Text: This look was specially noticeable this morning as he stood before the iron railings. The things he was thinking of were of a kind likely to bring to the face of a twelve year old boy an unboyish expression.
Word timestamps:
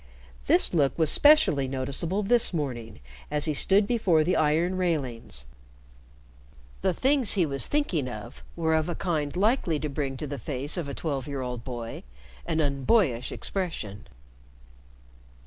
This 0.47 0.73
look 0.73 0.97
was 0.97 1.11
specially 1.11 1.67
noticeable 1.67 2.23
this 2.23 2.55
morning 2.55 3.01
as 3.29 3.45
he 3.45 3.53
stood 3.53 3.85
before 3.85 4.23
the 4.23 4.35
iron 4.35 4.75
railings. 4.75 5.45
The 6.81 6.91
things 6.91 7.33
he 7.33 7.45
was 7.45 7.67
thinking 7.67 8.07
of 8.07 8.43
were 8.55 8.73
of 8.73 8.89
a 8.89 8.95
kind 8.95 9.37
likely 9.37 9.79
to 9.79 9.89
bring 9.89 10.17
to 10.17 10.25
the 10.25 10.39
face 10.39 10.75
of 10.75 10.89
a 10.89 10.95
twelve 10.95 11.27
year 11.27 11.41
old 11.41 11.63
boy 11.63 12.01
an 12.47 12.59
unboyish 12.59 13.31
expression. 13.31 14.07